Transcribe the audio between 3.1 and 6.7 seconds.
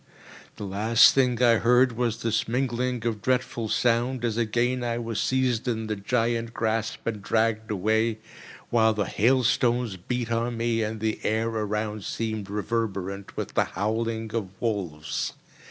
dreadful sound, as again I was seized in the giant